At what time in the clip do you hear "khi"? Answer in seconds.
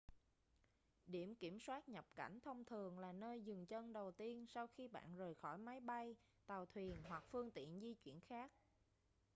4.67-4.87